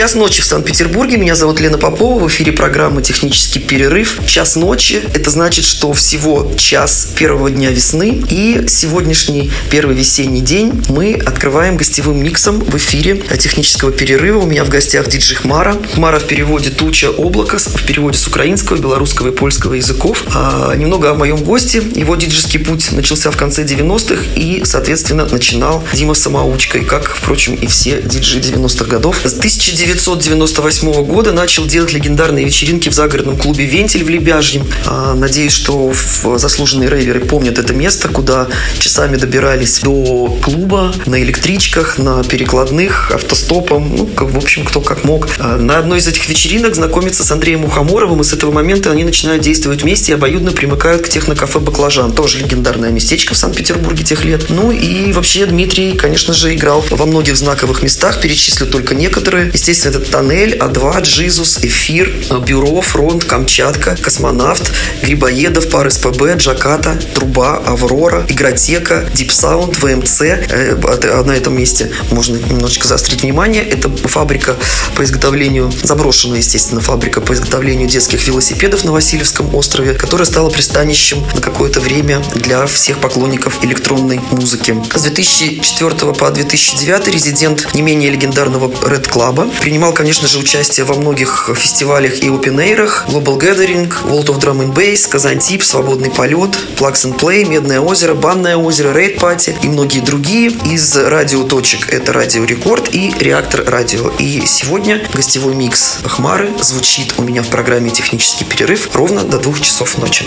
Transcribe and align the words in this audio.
Час 0.00 0.14
ночи 0.14 0.40
в 0.40 0.46
Санкт-Петербурге. 0.46 1.18
Меня 1.18 1.34
зовут 1.34 1.60
Лена 1.60 1.76
Попова. 1.76 2.24
В 2.24 2.28
эфире 2.28 2.52
программы 2.52 3.02
«Технический 3.02 3.58
перерыв». 3.58 4.18
Час 4.26 4.56
ночи– 4.56 5.02
это 5.12 5.28
значит, 5.28 5.66
что 5.66 5.92
всего 5.92 6.54
час 6.56 7.08
первого 7.14 7.50
дня 7.50 7.68
весны. 7.68 8.24
И 8.30 8.64
сегодняшний 8.66 9.50
первый 9.70 9.94
весенний 9.94 10.40
день 10.40 10.82
мы 10.88 11.12
открываем 11.12 11.76
гостевым 11.76 12.24
миксом 12.24 12.60
в 12.60 12.74
эфире 12.78 13.22
технического 13.38 13.92
перерыва. 13.92 14.38
У 14.38 14.46
меня 14.46 14.64
в 14.64 14.70
гостях 14.70 15.06
диджей 15.06 15.36
Хмара. 15.36 15.76
Хмара 15.94 16.18
в 16.18 16.24
переводе 16.24 16.70
«Туча 16.70 17.10
облака», 17.10 17.58
в 17.58 17.84
переводе 17.84 18.16
с 18.16 18.26
украинского, 18.26 18.78
белорусского 18.78 19.28
и 19.28 19.32
польского 19.32 19.74
языков. 19.74 20.24
А 20.34 20.74
немного 20.76 21.10
о 21.10 21.14
моем 21.14 21.44
госте. 21.44 21.82
Его 21.94 22.16
диджейский 22.16 22.60
путь 22.60 22.90
начался 22.92 23.30
в 23.30 23.36
конце 23.36 23.64
90-х 23.64 24.22
и, 24.34 24.62
соответственно, 24.64 25.26
начинал 25.26 25.84
Дима 25.92 26.14
Самоучкой, 26.14 26.86
как, 26.86 27.14
впрочем, 27.14 27.54
и 27.54 27.66
все 27.66 28.00
диджеи 28.00 28.40
90-х 28.40 28.86
годов. 28.86 29.20
С 29.24 29.34
1900 29.34 29.89
1998 29.90 31.04
года 31.04 31.32
начал 31.32 31.66
делать 31.66 31.92
легендарные 31.92 32.44
вечеринки 32.44 32.88
в 32.88 32.92
загородном 32.92 33.36
клубе 33.36 33.64
«Вентиль» 33.64 34.04
в 34.04 34.08
Лебяжьем. 34.08 34.64
А, 34.86 35.14
надеюсь, 35.14 35.52
что 35.52 35.92
заслуженные 36.36 36.88
рейверы 36.88 37.20
помнят 37.20 37.58
это 37.58 37.72
место, 37.72 38.08
куда 38.08 38.46
часами 38.78 39.16
добирались 39.16 39.80
до 39.80 40.38
клуба 40.42 40.94
на 41.06 41.20
электричках, 41.20 41.98
на 41.98 42.22
перекладных, 42.22 43.10
автостопом, 43.12 43.96
ну, 43.96 44.08
в 44.16 44.36
общем, 44.36 44.64
кто 44.64 44.80
как 44.80 45.02
мог. 45.02 45.28
А, 45.38 45.56
на 45.56 45.78
одной 45.78 45.98
из 45.98 46.06
этих 46.06 46.28
вечеринок 46.28 46.76
знакомится 46.76 47.24
с 47.24 47.32
Андреем 47.32 47.60
Мухоморовым, 47.60 48.20
и 48.20 48.24
с 48.24 48.32
этого 48.32 48.52
момента 48.52 48.92
они 48.92 49.02
начинают 49.02 49.42
действовать 49.42 49.82
вместе 49.82 50.12
и 50.12 50.14
обоюдно 50.14 50.52
примыкают 50.52 51.02
к 51.02 51.08
технокафе 51.08 51.58
«Баклажан». 51.58 52.12
Тоже 52.12 52.38
легендарное 52.38 52.90
местечко 52.90 53.34
в 53.34 53.36
Санкт-Петербурге 53.36 54.04
тех 54.04 54.24
лет. 54.24 54.50
Ну 54.50 54.70
и 54.70 55.12
вообще 55.12 55.46
Дмитрий, 55.46 55.94
конечно 55.94 56.32
же, 56.32 56.54
играл 56.54 56.84
во 56.90 57.06
многих 57.06 57.36
знаковых 57.36 57.82
местах, 57.82 58.20
перечислю 58.20 58.68
только 58.68 58.94
некоторые. 58.94 59.50
Естественно, 59.52 59.79
Естественно, 59.80 60.02
это 60.02 60.12
Тоннель, 60.12 60.58
А2, 60.58 61.00
Джизус, 61.00 61.58
Эфир, 61.62 62.12
Бюро, 62.46 62.82
Фронт, 62.82 63.24
Камчатка, 63.24 63.96
Космонавт, 63.96 64.70
Грибоедов, 65.02 65.70
Пар 65.70 65.90
СПБ, 65.90 66.36
Джаката, 66.36 66.98
Труба, 67.14 67.56
Аврора, 67.64 68.26
Игротека, 68.28 69.08
Sound, 69.14 69.78
ВМЦ. 69.80 70.20
Э, 70.20 71.22
на 71.24 71.32
этом 71.32 71.56
месте 71.56 71.90
можно 72.10 72.36
немножечко 72.36 72.88
заострить 72.88 73.22
внимание. 73.22 73.62
Это 73.62 73.88
фабрика 73.88 74.54
по 74.96 75.02
изготовлению, 75.02 75.72
заброшенная, 75.82 76.38
естественно, 76.38 76.82
фабрика 76.82 77.22
по 77.22 77.32
изготовлению 77.32 77.88
детских 77.88 78.26
велосипедов 78.26 78.84
на 78.84 78.92
Васильевском 78.92 79.54
острове, 79.54 79.94
которая 79.94 80.26
стала 80.26 80.50
пристанищем 80.50 81.24
на 81.34 81.40
какое-то 81.40 81.80
время 81.80 82.22
для 82.34 82.66
всех 82.66 82.98
поклонников 82.98 83.64
электронной 83.64 84.20
музыки. 84.30 84.76
С 84.94 85.02
2004 85.04 86.12
по 86.12 86.30
2009 86.30 87.08
резидент 87.08 87.74
не 87.74 87.80
менее 87.80 88.10
легендарного 88.10 88.66
Red 88.66 89.08
Club, 89.08 89.50
Принимал, 89.60 89.92
конечно 89.92 90.26
же, 90.26 90.38
участие 90.38 90.84
во 90.86 90.94
многих 90.94 91.50
фестивалях 91.54 92.22
и 92.22 92.28
опенейрах. 92.28 93.04
Global 93.08 93.38
Gathering, 93.38 93.92
World 94.04 94.26
of 94.26 94.40
Drum 94.40 94.60
and 94.60 94.74
Bass, 94.74 95.08
Казань 95.08 95.40
Свободный 95.40 96.10
полет, 96.10 96.56
Plug 96.78 97.04
and 97.04 97.18
Play, 97.18 97.46
Медное 97.46 97.80
озеро, 97.80 98.14
Банное 98.14 98.56
озеро, 98.56 98.92
Рейд 98.92 99.18
Пати 99.18 99.54
и 99.62 99.68
многие 99.68 100.00
другие. 100.00 100.50
Из 100.50 100.96
радиоточек 100.96 101.92
это 101.92 102.12
Радио 102.12 102.44
Рекорд 102.44 102.94
и 102.94 103.14
Реактор 103.18 103.64
Радио. 103.66 104.08
И 104.18 104.42
сегодня 104.46 105.06
гостевой 105.12 105.54
микс 105.54 105.98
Хмары 106.04 106.48
звучит 106.60 107.14
у 107.18 107.22
меня 107.22 107.42
в 107.42 107.48
программе 107.48 107.90
«Технический 107.90 108.44
перерыв» 108.44 108.88
ровно 108.94 109.24
до 109.24 109.38
двух 109.38 109.60
часов 109.60 109.98
ночи. 109.98 110.24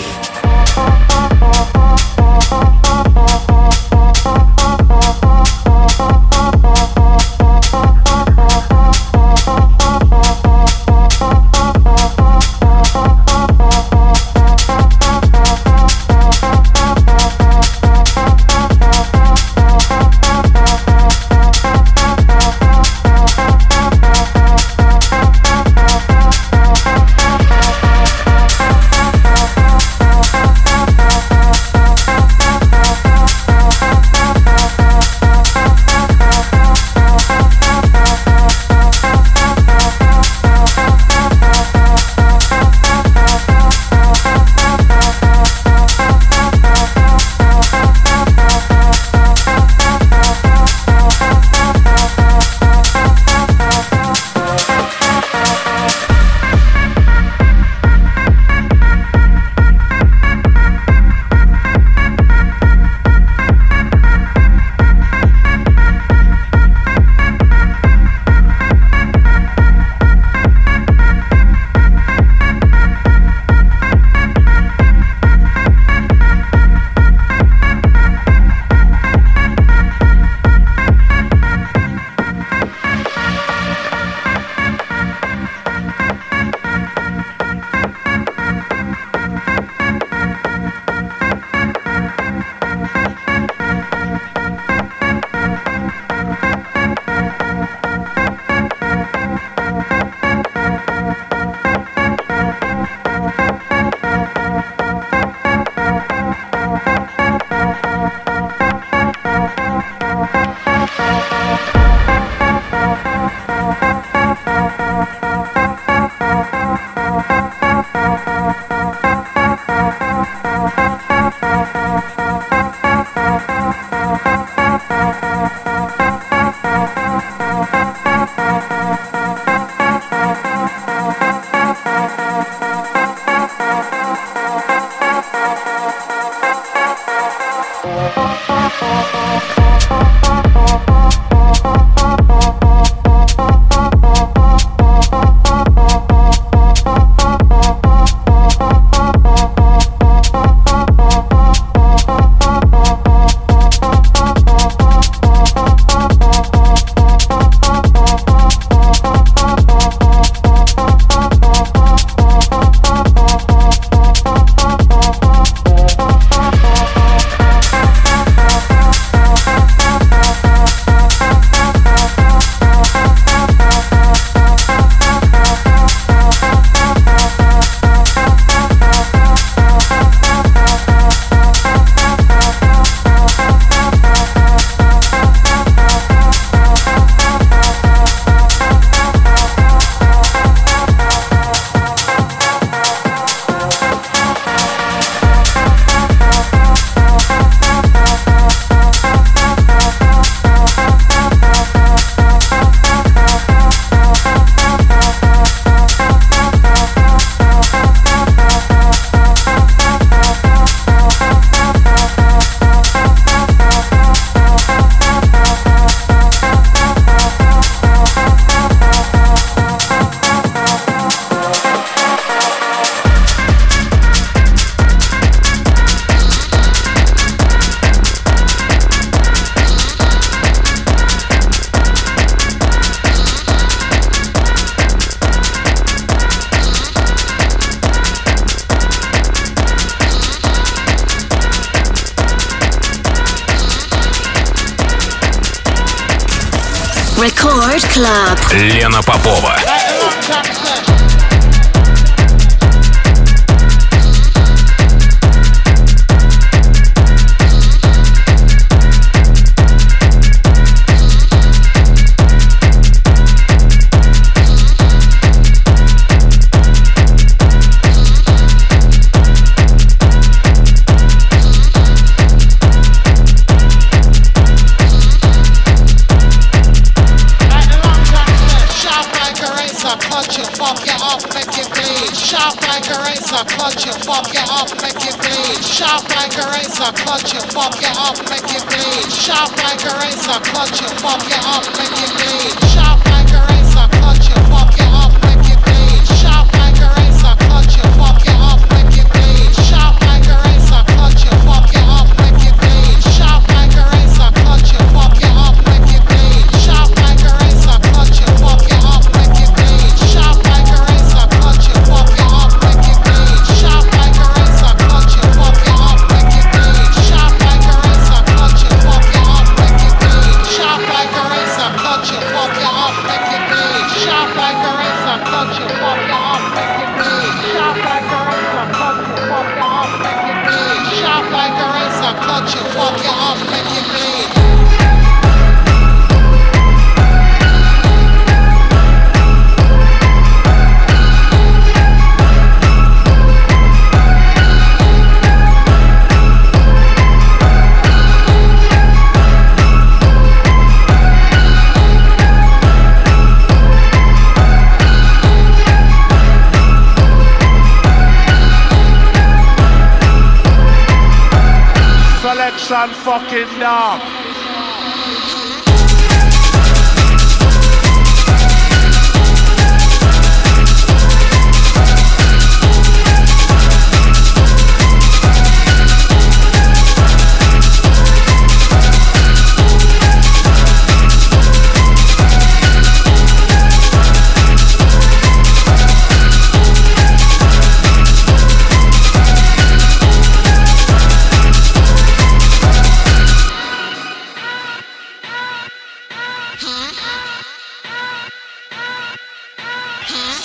fucking 363.18 363.60
knob. 363.60 364.23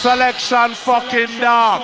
Selection 0.09 0.73
fucking 0.73 1.39
dog. 1.39 1.83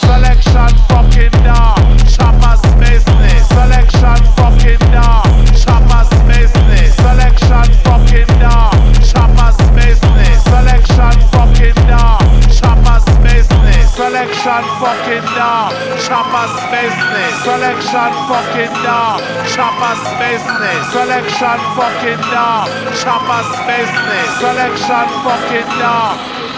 Selection 0.00 0.72
fucking 0.88 1.36
dog. 1.44 1.76
Choppers 2.08 2.64
business. 2.80 3.44
Selection 3.52 4.16
fucking 4.32 4.80
dog. 4.88 5.28
Choppers 5.52 6.08
business. 6.24 6.96
Selection 6.96 7.68
fucking 7.84 8.32
dog. 8.40 8.72
Choppers 9.04 9.60
business. 9.76 10.40
Selection 10.48 11.04
fucking 11.36 11.76
dog. 11.84 12.24
Choppers 12.56 13.04
business. 13.20 13.92
Selection 13.92 14.64
fucking 14.80 15.26
dog. 15.36 15.68
Choppers 16.00 16.54
business. 16.72 17.32
Selection 17.44 18.12
fucking 18.24 18.72
dog. 18.80 19.20
Choppers 19.52 20.00
business. 20.16 20.80
Selection 20.96 21.60
fucking 21.76 22.22
dog. 22.32 22.66
Choppers 23.04 23.52
business. 23.68 24.28
Selection 24.40 25.06
fucking 25.28 25.68
dog. 25.76 26.53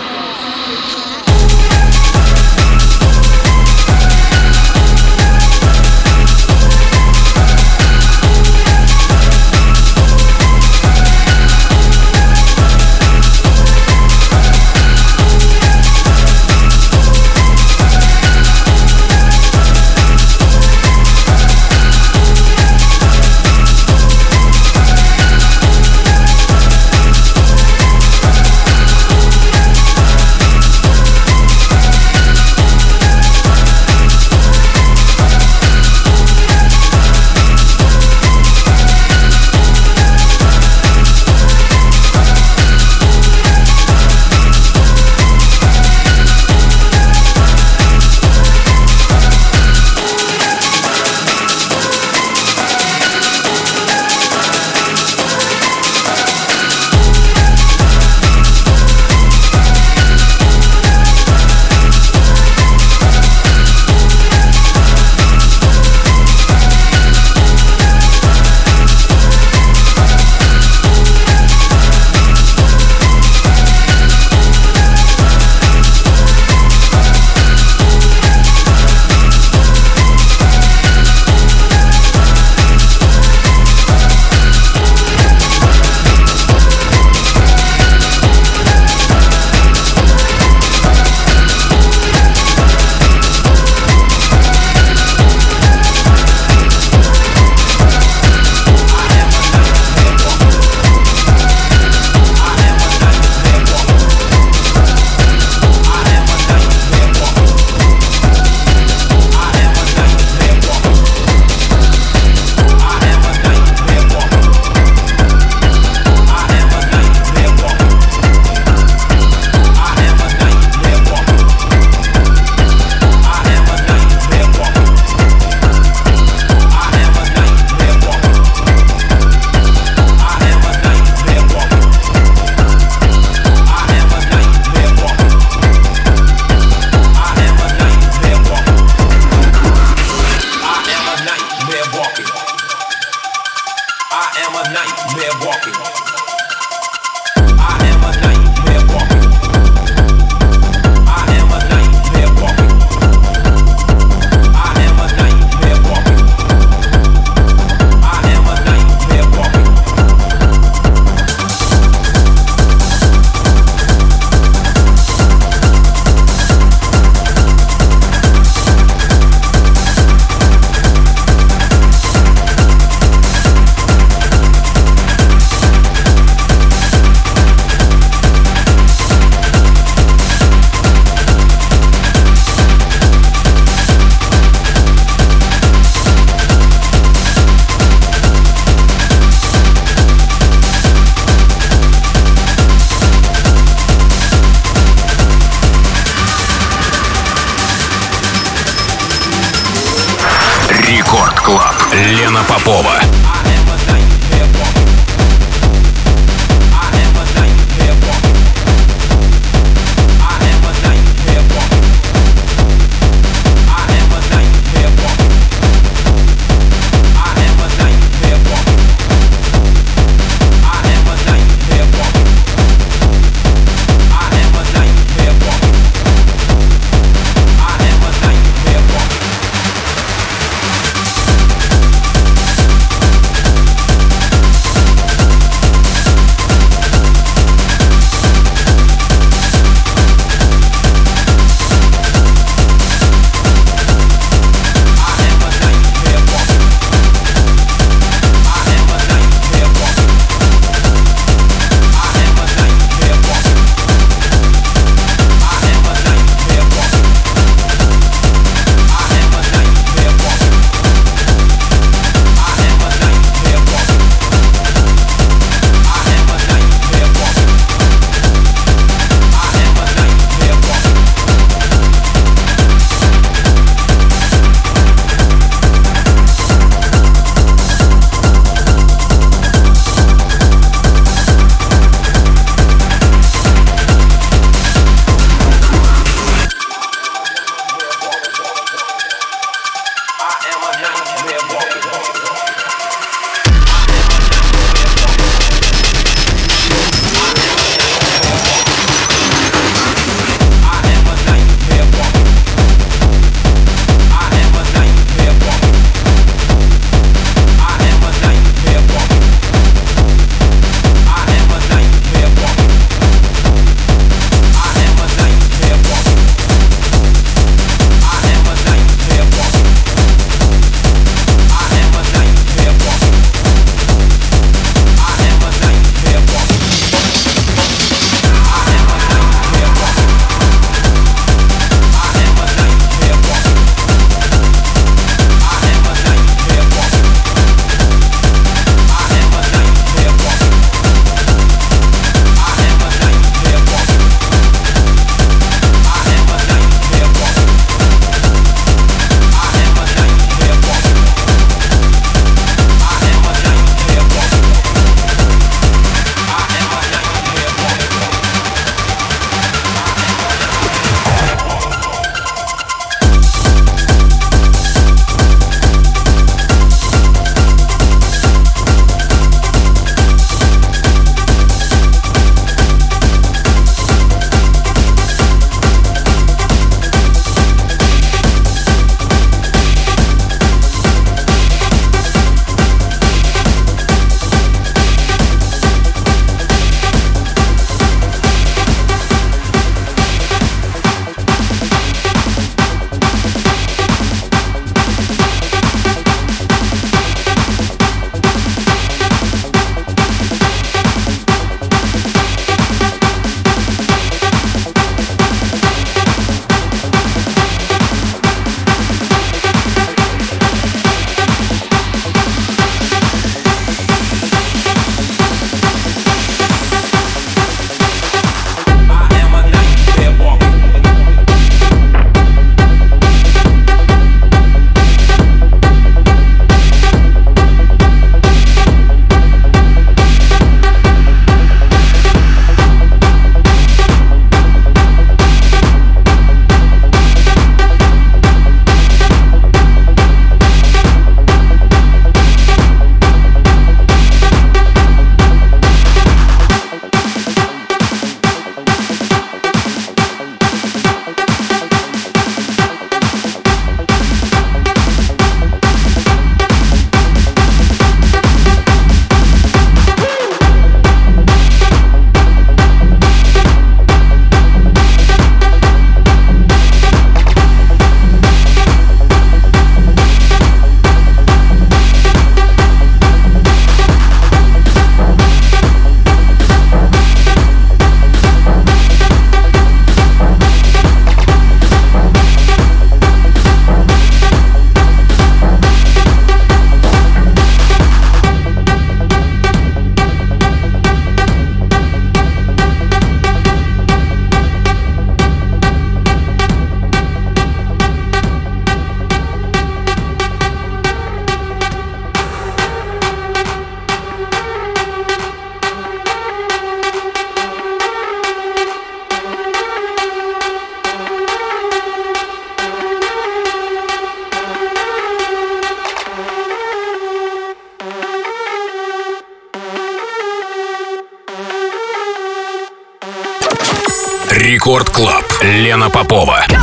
Попова. 526.09 526.56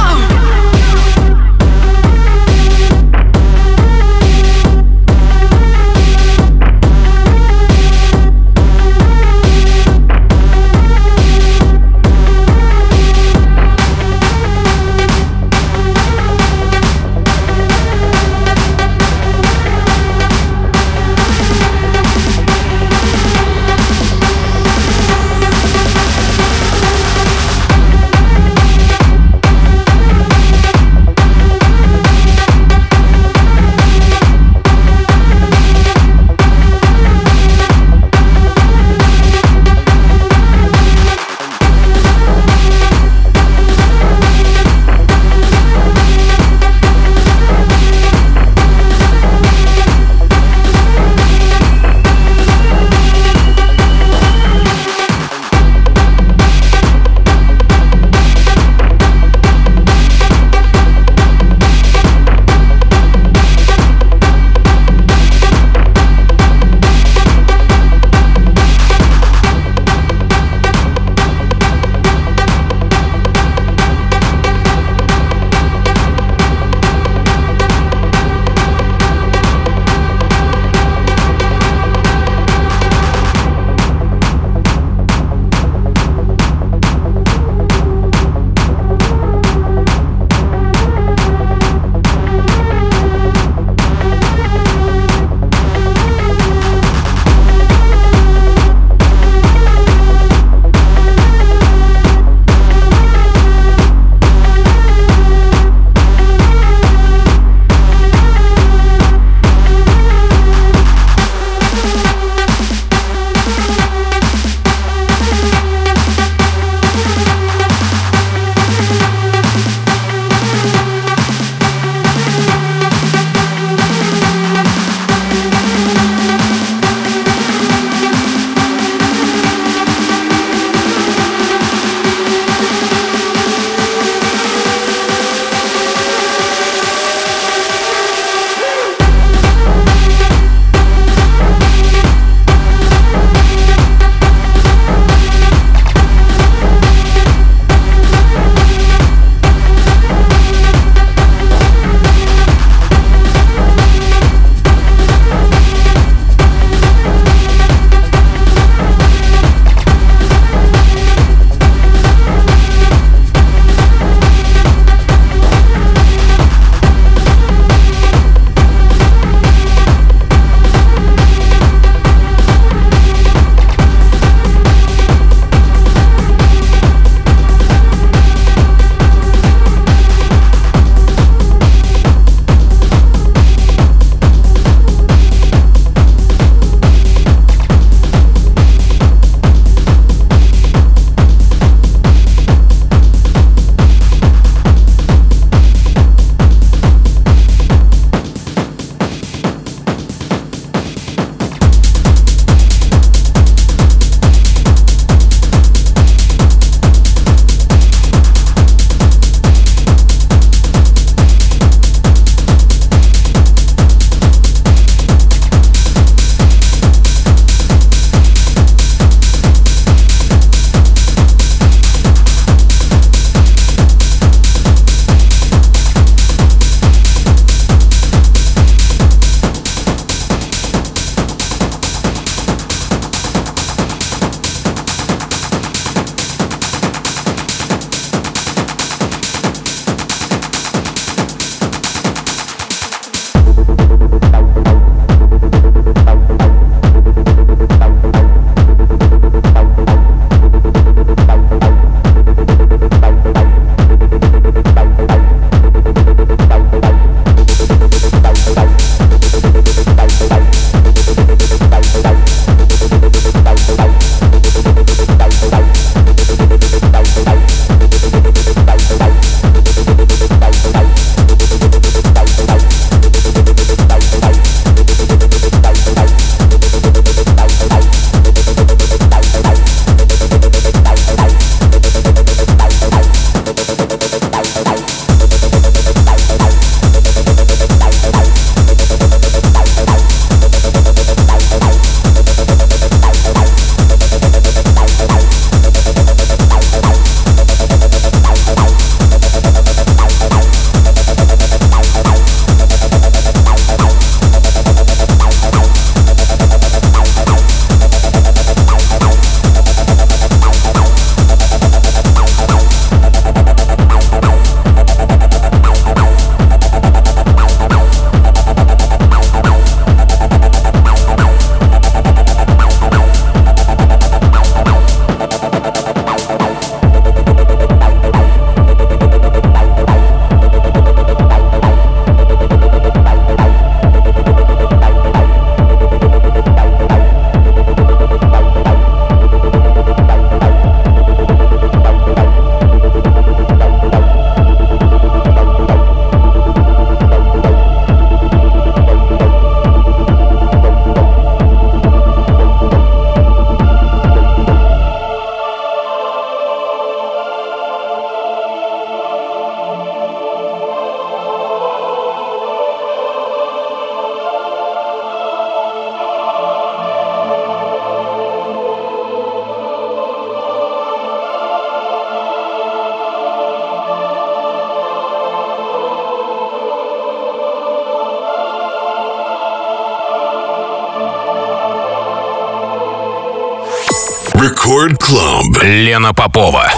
Лена 385.73 386.13
Попова. 386.13 386.72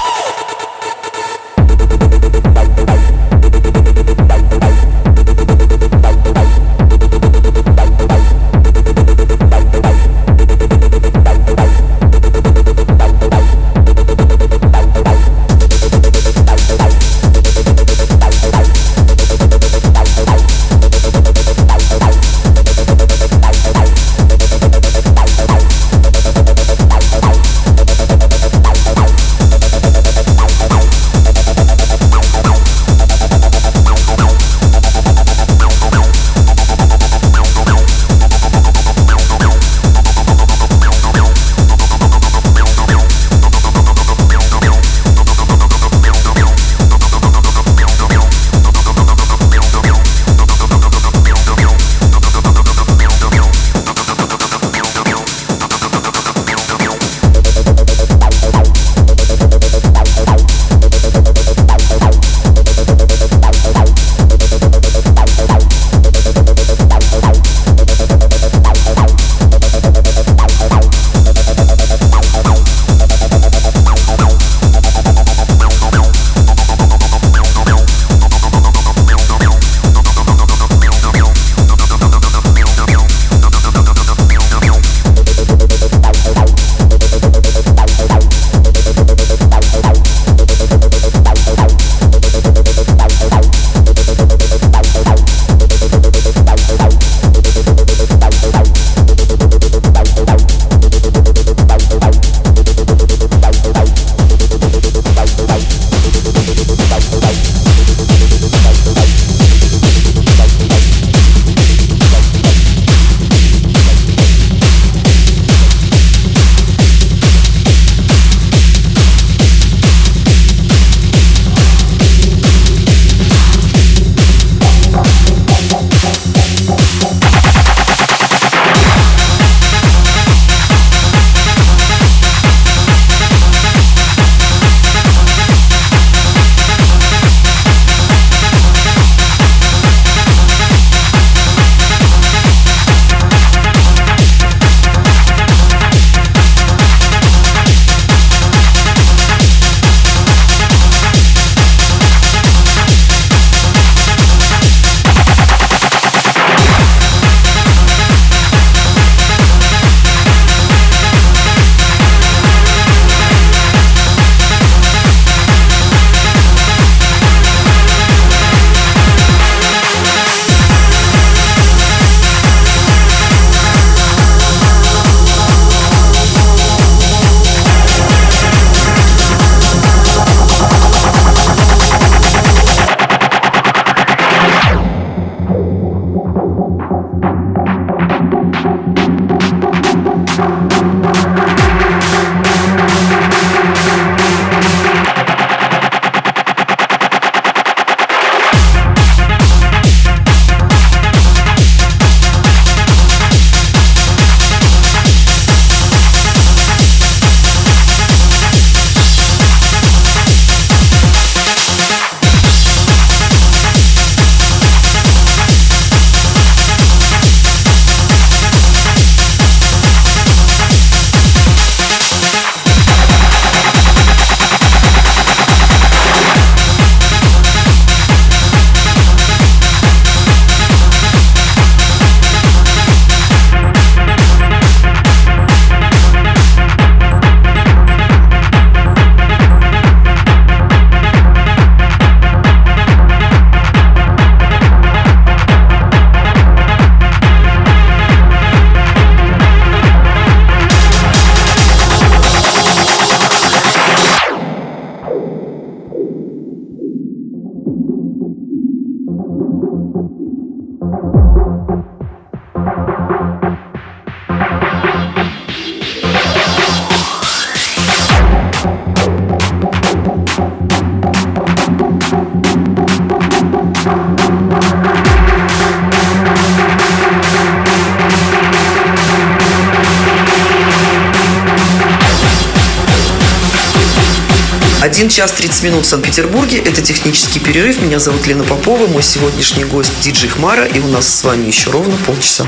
Час 285.16 285.32
30 285.32 285.64
минут 285.64 285.86
в 285.86 285.88
Санкт-Петербурге. 285.88 286.58
Это 286.58 286.82
технический 286.82 287.40
перерыв. 287.40 287.82
Меня 287.82 288.00
зовут 288.00 288.28
Лена 288.28 288.44
Попова. 288.44 288.86
Мой 288.88 289.02
сегодняшний 289.02 289.64
гость 289.64 289.94
диджей 290.02 290.28
Хмара. 290.28 290.66
И 290.66 290.80
у 290.80 290.88
нас 290.90 291.08
с 291.08 291.24
вами 291.24 291.48
еще 291.48 291.70
ровно 291.72 291.96
полчаса. 292.06 292.46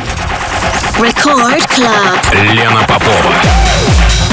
Record 1.00 1.66
Club. 1.70 2.54
Лена 2.54 2.82
Попова. 2.82 4.27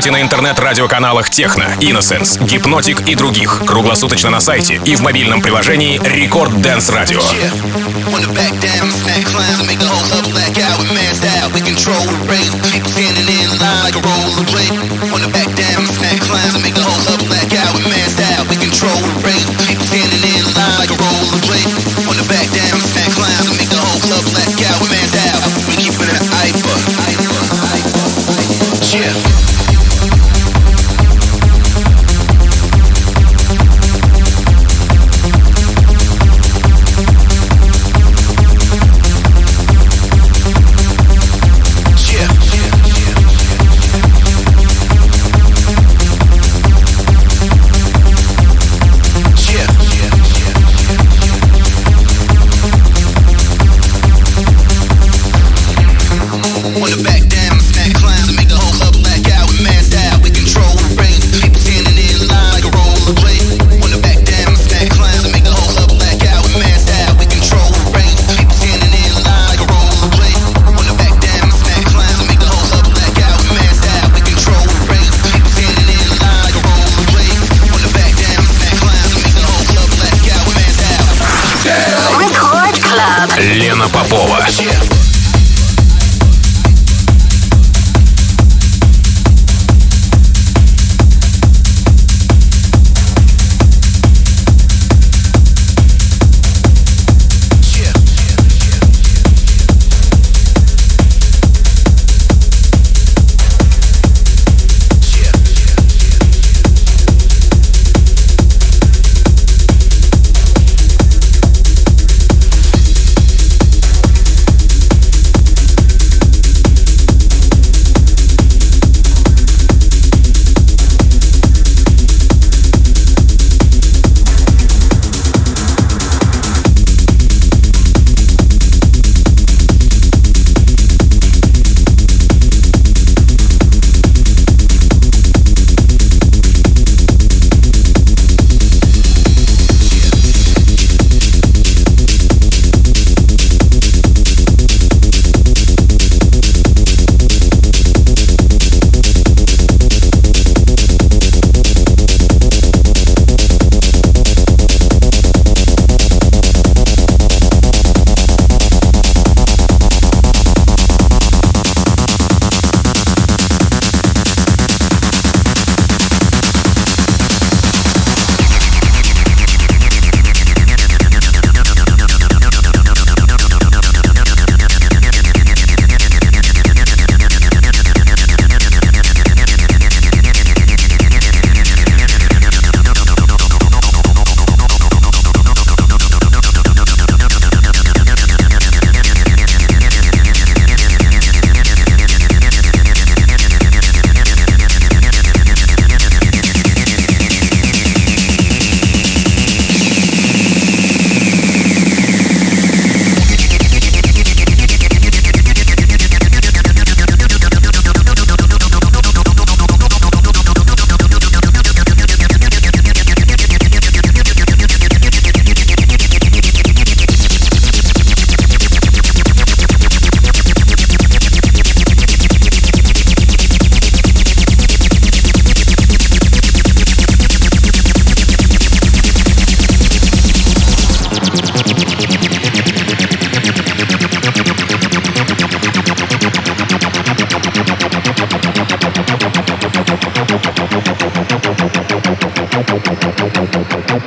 Найдете 0.00 0.10
на 0.12 0.22
интернет-радиоканалах 0.22 1.28
Техно, 1.28 1.76
Innocence, 1.80 2.42
Гипнотик 2.42 3.06
и 3.06 3.14
других. 3.14 3.62
Круглосуточно 3.66 4.30
на 4.30 4.40
сайте 4.40 4.80
и 4.86 4.96
в 4.96 5.02
мобильном 5.02 5.42
приложении 5.42 6.00
Рекорд 6.02 6.52
Dance 6.52 6.90
Radio. 6.90 7.22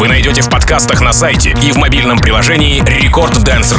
вы 0.00 0.08
найдете 0.08 0.40
в 0.40 0.48
подкастах 0.48 1.02
на 1.02 1.12
сайте 1.12 1.54
и 1.62 1.72
в 1.72 1.76
мобильном 1.76 2.18
приложении 2.18 2.82
Record 2.86 3.42
Dance 3.42 3.74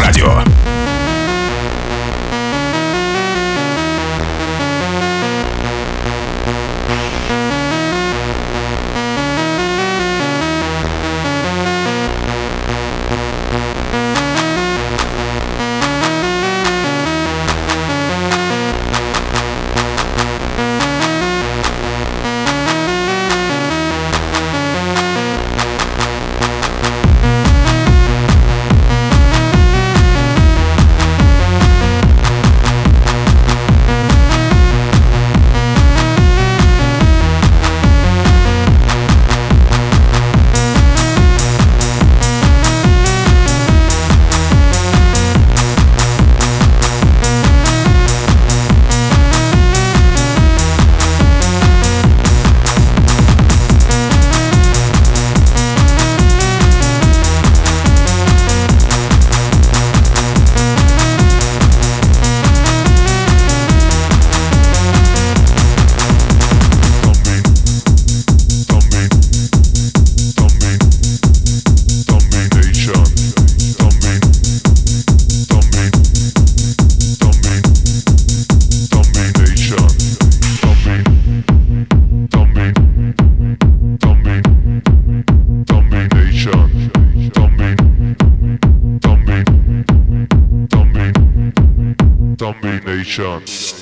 Радио. 93.17 93.80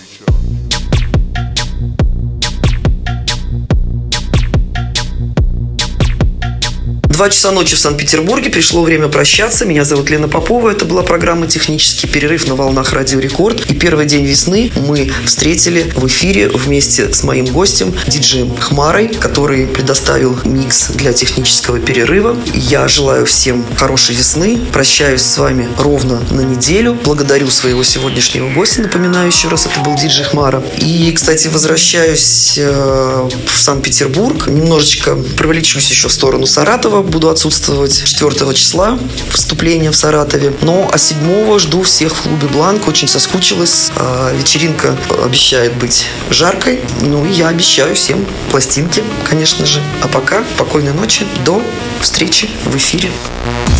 Два 7.19 7.29
часа 7.29 7.51
ночи 7.51 7.75
в 7.75 7.79
Санкт-Петербурге. 7.79 8.49
Пришло 8.49 8.81
время 8.81 9.09
прощаться. 9.09 9.65
Меня 9.65 9.83
зовут 9.83 10.09
Лена 10.09 10.29
Попова. 10.29 10.69
Это 10.69 10.85
была 10.85 11.03
программа 11.03 11.47
«Технический 11.47 12.07
перерыв» 12.07 12.47
на 12.47 12.55
волнах 12.55 12.93
Радио 12.93 13.19
Рекорд. 13.19 13.69
И 13.69 13.73
первый 13.73 14.05
день 14.05 14.25
весны 14.25 14.71
мы 14.87 15.11
встретили 15.25 15.91
в 15.97 16.07
эфире 16.07 16.47
вместе 16.47 17.13
с 17.13 17.23
моим 17.23 17.45
гостем, 17.47 17.93
диджеем 18.07 18.55
Хмарой, 18.55 19.09
который 19.09 19.67
предоставил 19.67 20.39
микс 20.45 20.91
для 20.91 21.11
технического 21.11 21.77
перерыва. 21.77 22.37
Я 22.53 22.87
желаю 22.87 23.25
всем 23.25 23.65
хорошей 23.75 24.15
весны. 24.15 24.57
Прощаюсь 24.71 25.21
с 25.21 25.37
вами 25.37 25.67
ровно 25.77 26.21
на 26.31 26.39
неделю. 26.39 26.97
Благодарю 27.03 27.49
своего 27.49 27.83
сегодняшнего 27.83 28.49
гостя. 28.51 28.83
Напоминаю 28.83 29.27
еще 29.27 29.49
раз, 29.49 29.65
это 29.65 29.81
был 29.81 29.97
диджей 29.97 30.23
Хмара. 30.23 30.63
И, 30.77 31.11
кстати, 31.11 31.49
возвращаюсь 31.49 32.57
э, 32.57 33.29
в 33.45 33.61
Санкт-Петербург. 33.61 34.47
Немножечко 34.47 35.17
провлечусь 35.35 35.89
еще 35.89 36.07
в 36.07 36.13
сторону 36.13 36.45
Саратова 36.45 37.08
буду 37.09 37.29
отсутствовать 37.29 38.03
4 38.03 38.53
числа 38.53 38.97
выступление 39.31 39.91
в 39.91 39.95
Саратове. 39.95 40.53
Но 40.61 40.89
а 40.91 40.97
7 40.97 41.59
жду 41.59 41.83
всех 41.83 42.15
в 42.15 42.21
клубе 42.21 42.47
Бланк. 42.47 42.87
Очень 42.87 43.07
соскучилась. 43.07 43.91
А, 43.95 44.33
вечеринка 44.35 44.95
обещает 45.23 45.75
быть 45.75 46.05
жаркой. 46.29 46.81
Ну 47.01 47.25
и 47.25 47.31
я 47.31 47.49
обещаю 47.49 47.95
всем 47.95 48.25
пластинки, 48.51 49.03
конечно 49.29 49.65
же. 49.65 49.81
А 50.01 50.07
пока 50.07 50.43
спокойной 50.55 50.93
ночи. 50.93 51.25
До 51.45 51.61
встречи 52.01 52.49
в 52.65 52.75
эфире. 52.75 53.11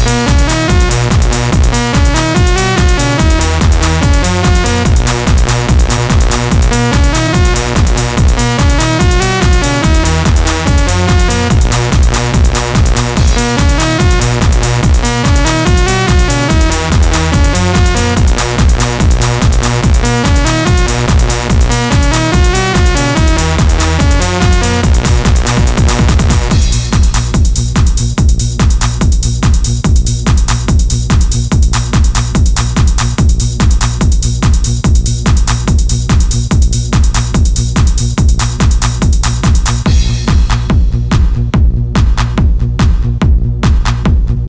Thank 0.05 0.28